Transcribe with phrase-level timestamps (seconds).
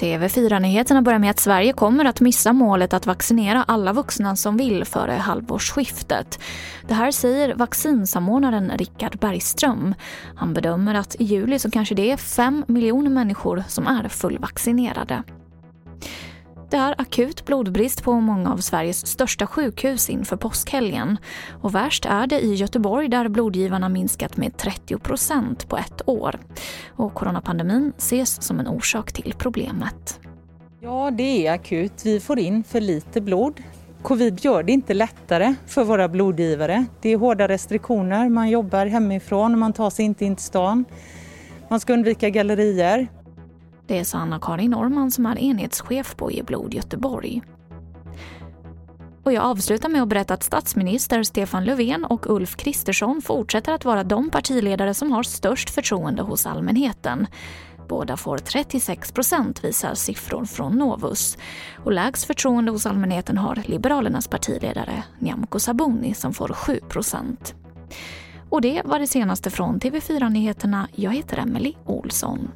[0.00, 4.84] TV4-nyheterna börjar med att Sverige kommer att missa målet att vaccinera alla vuxna som vill
[4.84, 6.40] före halvårsskiftet.
[6.88, 9.94] Det här säger vaccinsamordnaren Richard Bergström.
[10.34, 15.22] Han bedömer att i juli så kanske det är 5 miljoner människor som är fullvaccinerade.
[16.70, 21.16] Det är akut blodbrist på många av Sveriges största sjukhus inför påskhelgen.
[21.62, 26.38] Och värst är det i Göteborg där blodgivarna minskat med 30 procent på ett år.
[26.88, 30.20] Och coronapandemin ses som en orsak till problemet.
[30.80, 31.92] Ja, det är akut.
[32.04, 33.62] Vi får in för lite blod.
[34.02, 36.86] Covid gör det inte lättare för våra blodgivare.
[37.00, 40.84] Det är hårda restriktioner, man jobbar hemifrån, man tar sig inte in till stan.
[41.68, 43.08] Man ska undvika gallerier.
[43.90, 47.42] Det sa Anna-Karin Norman som är enhetschef på Eblod Göteborg.
[49.22, 53.84] Och jag avslutar med att berätta att statsminister Stefan Löfven och Ulf Kristersson fortsätter att
[53.84, 57.26] vara de partiledare som har störst förtroende hos allmänheten.
[57.88, 61.38] Båda får 36 procent visar siffror från Novus.
[61.84, 67.54] Och lägst förtroende hos allmänheten har Liberalernas partiledare Nyamko Sabuni som får 7 procent.
[68.50, 70.88] Och det var det senaste från TV4 Nyheterna.
[70.94, 72.50] Jag heter Emily Olsson.